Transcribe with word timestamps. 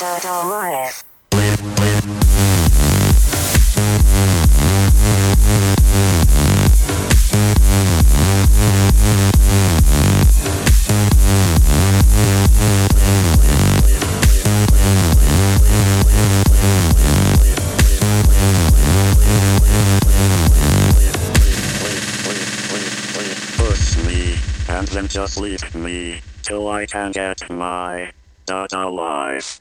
Dada 0.00 0.48
Riot. 0.48 0.99
Sleep 25.50 25.74
me 25.74 26.20
till 26.42 26.68
I 26.68 26.86
can 26.86 27.10
get 27.10 27.50
my 27.50 28.12
data 28.46 28.84
alive. 28.84 29.60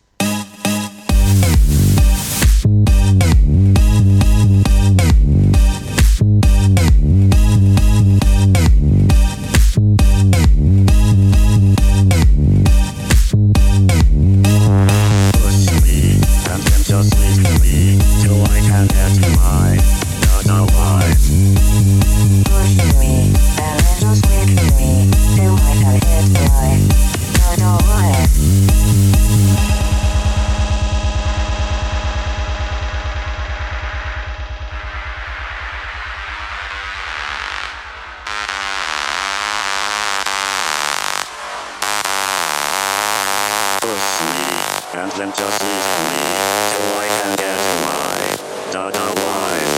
just 45.40 45.64
leave 45.64 45.72
me 45.72 45.78
till 46.72 47.00
I 47.00 47.08
can 47.08 47.36
get 47.38 47.60
my 47.86 48.20
data 48.74 49.06
wife. 49.24 49.70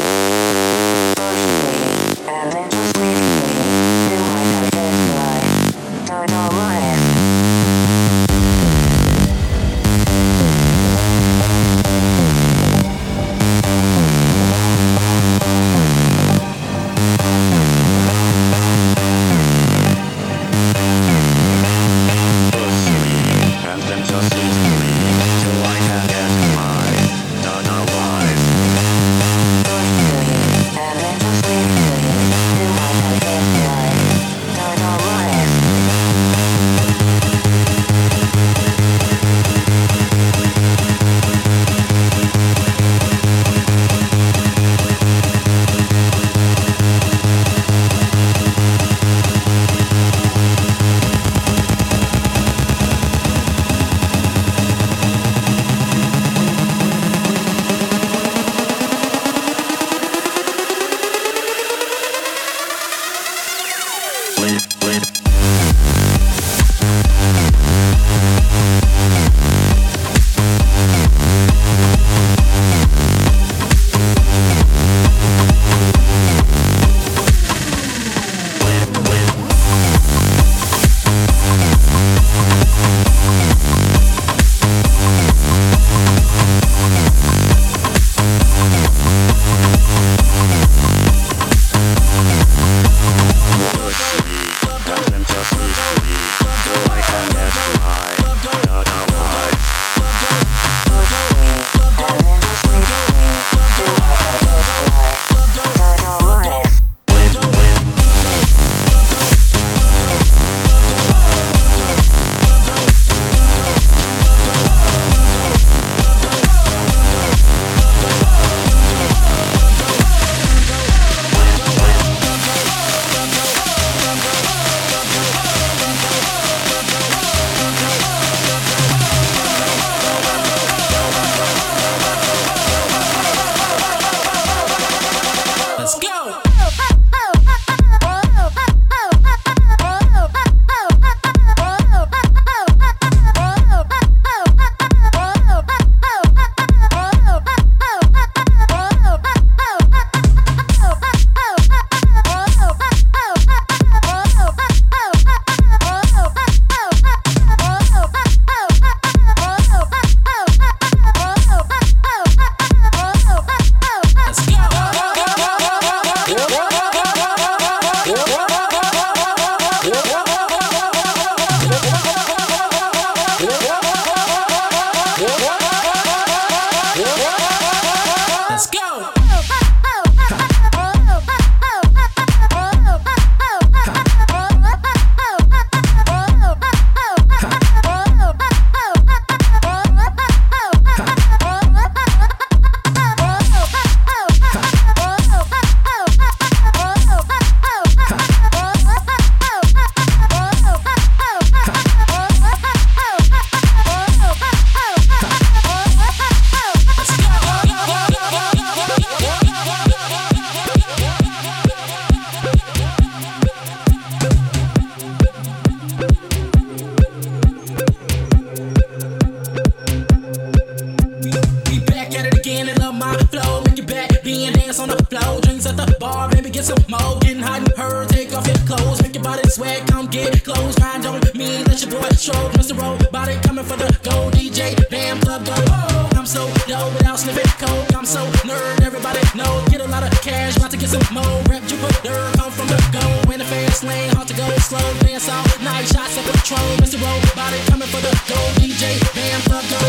More. 241.12 241.41
Rep 241.49 241.64
Jupiter, 241.68 242.18
come 242.38 242.51
from 242.51 242.68
the 242.68 242.80
go. 242.91 243.32
In 243.32 243.39
the 243.39 243.45
fast 243.45 243.84
lane, 243.84 244.09
hard 244.16 244.28
to 244.28 244.34
go 244.36 244.47
slow. 244.59 244.82
Dance 245.03 245.30
all 245.30 245.43
night, 245.64 245.88
shots 245.88 246.18
of 246.18 246.26
patrol, 246.26 246.70
Mr. 246.78 246.99
Body 247.36 247.59
coming 247.70 247.88
for 247.88 248.01
the 248.01 248.12
gold 248.28 248.53
DJ, 248.59 248.99
damn 249.14 249.41
club 249.41 249.64
go. 249.70 249.80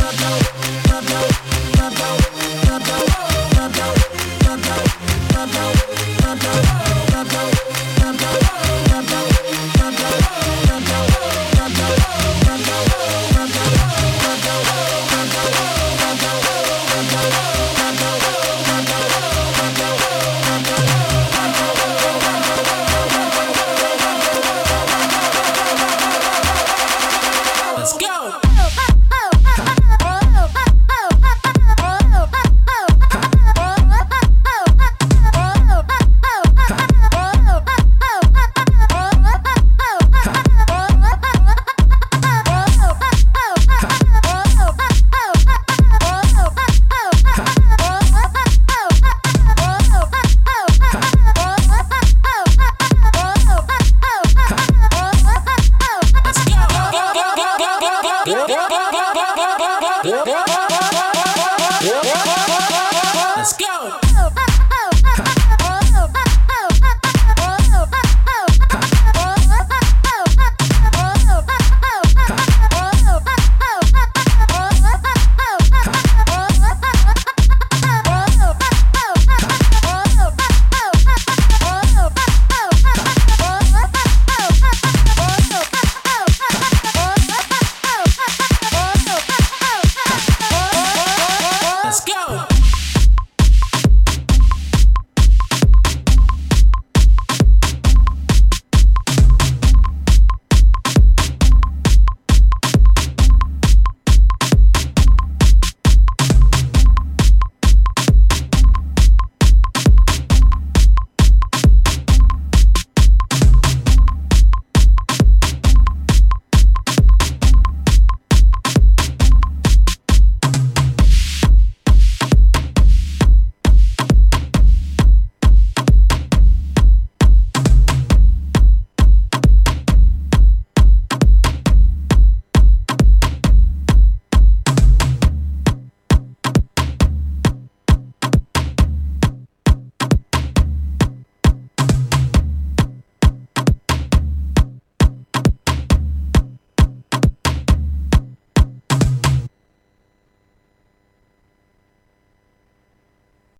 Club 0.00 0.16
go, 0.20 0.32
club 0.88 1.04
go, 1.08 1.20
club 1.76 1.94
go, 1.96 2.10
go, 2.68 3.06
go, 3.06 3.31